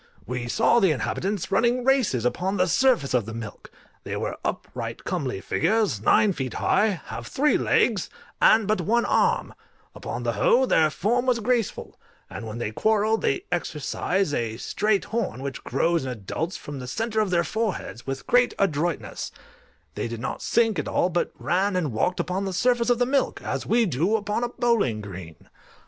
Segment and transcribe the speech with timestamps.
[0.25, 3.69] We saw the inhabitants running races upon the surface of the milk:
[4.03, 8.09] they were upright, comely figures, nine feet high, have three legs,
[8.41, 9.53] and but one arm;
[9.93, 11.99] upon the whole, their form was graceful,
[12.31, 16.87] and when they quarrel, they exercise a straight horn, which grows in adults from the
[16.87, 19.31] centre of their foreheads, with great adroitness;
[19.93, 23.05] they did not sink at all, but ran and walked upon the surface of the
[23.05, 25.47] milk, as we do upon a bowling green.